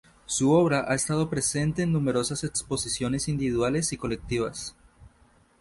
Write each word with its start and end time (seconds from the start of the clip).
Su 0.25 0.53
obra 0.53 0.85
ha 0.87 0.95
estado 0.95 1.29
presente 1.29 1.83
en 1.83 1.91
numerosas 1.93 2.43
exposiciones 2.43 3.27
individuales 3.27 3.93
y 3.93 3.97
colectivas. 3.97 4.73